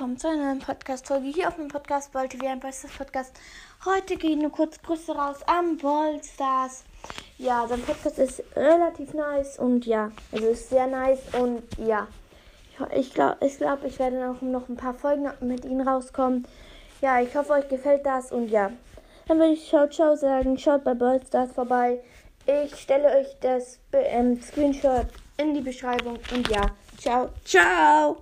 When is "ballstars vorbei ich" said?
20.94-22.74